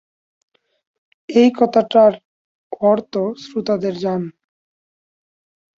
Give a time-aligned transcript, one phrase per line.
[1.29, 2.13] এই কথাটির
[2.81, 3.13] অর্থ
[3.43, 4.21] শ্রোতাদের যান।